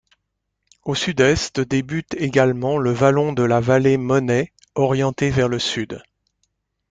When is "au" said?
0.83-0.95